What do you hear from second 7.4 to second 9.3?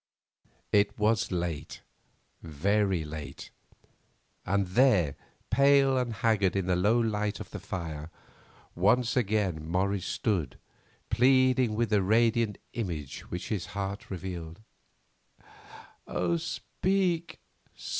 the fire, once